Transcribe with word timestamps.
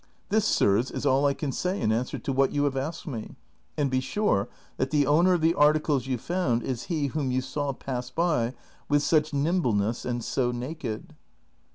This, 0.29 0.45
sirs, 0.45 0.89
is 0.89 1.05
all 1.05 1.27
I 1.27 1.35
can 1.35 1.51
say 1.51 1.79
in 1.79 1.91
answer 1.91 2.17
to 2.17 2.33
what 2.33 2.51
you 2.51 2.63
have 2.63 2.75
asked 2.75 3.05
me; 3.05 3.35
and 3.77 3.91
be 3.91 3.99
sure 3.99 4.49
that 4.77 4.89
the 4.89 5.05
owner 5.05 5.33
of 5.35 5.41
the 5.41 5.53
articles 5.53 6.07
you 6.07 6.17
found 6.17 6.63
is 6.63 6.85
he 6.85 7.05
whom 7.13 7.29
you 7.29 7.41
saw 7.41 7.71
pass 7.71 8.09
by 8.09 8.55
with 8.89 9.03
such 9.03 9.31
nimbleness 9.31 10.03
and 10.03 10.23
so 10.23 10.51
naked." 10.51 11.13